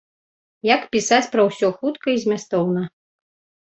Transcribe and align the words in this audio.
Як 0.75 0.81
пісаць 0.95 1.29
пра 1.37 1.47
ўсё 1.51 1.71
хутка 1.79 2.07
і 2.19 2.27
змястоўна. 2.27 2.81